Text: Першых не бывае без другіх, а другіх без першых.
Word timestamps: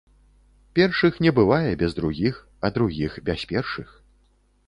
Першых 0.79 1.19
не 1.25 1.33
бывае 1.39 1.71
без 1.83 1.91
другіх, 1.99 2.35
а 2.65 2.73
другіх 2.77 3.21
без 3.27 3.47
першых. 3.55 3.93